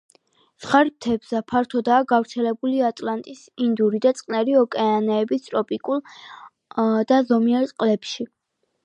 ზღარბთევზა 0.61 1.41
ფართოდაა 1.51 2.05
გავრცელებული 2.11 2.81
ატლანტის, 2.87 3.43
ინდური 3.65 4.01
და 4.05 4.13
წყნარი 4.21 4.57
ოკეანეების 4.63 5.45
ტროპიკულ 5.51 6.03
და 7.13 7.21
ზომიერ 7.31 7.69
წყლებში. 7.75 8.27